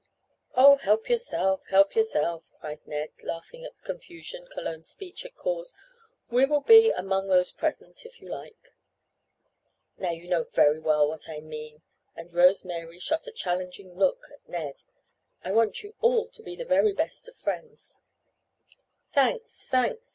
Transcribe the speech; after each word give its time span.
"Oh, 0.55 0.77
help 0.77 1.11
yourself! 1.11 1.67
Help 1.67 1.95
yourself!" 1.95 2.51
cried 2.59 2.79
Ned, 2.87 3.11
laughing 3.21 3.63
at 3.63 3.75
the 3.75 3.83
confusion 3.85 4.47
Cologne's 4.47 4.89
speech 4.89 5.21
had 5.21 5.35
caused. 5.35 5.75
"We 6.31 6.43
will 6.47 6.61
be 6.61 6.89
'among 6.89 7.27
those 7.27 7.51
present' 7.51 8.03
if 8.03 8.19
you 8.19 8.27
like." 8.27 8.73
"Now 9.99 10.09
you 10.09 10.27
know 10.27 10.43
very 10.43 10.79
well 10.79 11.07
what 11.07 11.29
I 11.29 11.39
mean!" 11.39 11.83
and 12.15 12.33
Rose 12.33 12.65
Mary 12.65 12.97
shot 12.97 13.27
a 13.27 13.31
challenging 13.31 13.93
look 13.95 14.23
at 14.33 14.49
Ned. 14.49 14.77
"I 15.43 15.51
want 15.51 15.83
you 15.83 15.93
all 16.01 16.27
to 16.29 16.41
be 16.41 16.55
the 16.55 16.65
very 16.65 16.93
best 16.93 17.29
of 17.29 17.37
friends—" 17.37 17.99
"Thanks, 19.13 19.69
thanks!" 19.69 20.09